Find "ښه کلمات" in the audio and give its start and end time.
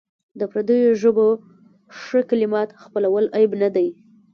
1.99-2.69